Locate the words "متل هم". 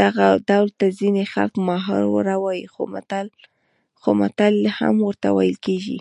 4.20-4.96